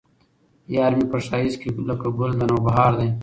[0.75, 3.09] يار مې په ښايست کې لکه ګل د نوبهار دى